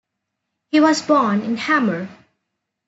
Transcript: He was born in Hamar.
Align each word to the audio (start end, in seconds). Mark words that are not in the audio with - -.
He 0.71 0.79
was 0.79 1.03
born 1.03 1.41
in 1.43 1.57
Hamar. 1.57 2.09